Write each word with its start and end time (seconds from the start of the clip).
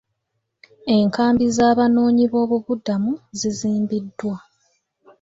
Enkambi 0.97 1.45
z'abanoonyiboobubuddamu 1.55 3.11
zizimbiddwa 3.39 4.35